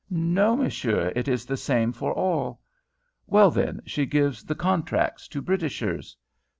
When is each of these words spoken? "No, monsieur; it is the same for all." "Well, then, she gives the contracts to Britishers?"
"No, 0.09 0.55
monsieur; 0.55 1.13
it 1.15 1.27
is 1.27 1.45
the 1.45 1.55
same 1.55 1.91
for 1.91 2.11
all." 2.11 2.59
"Well, 3.27 3.51
then, 3.51 3.83
she 3.85 4.07
gives 4.07 4.43
the 4.43 4.55
contracts 4.55 5.27
to 5.27 5.43
Britishers?" 5.43 6.17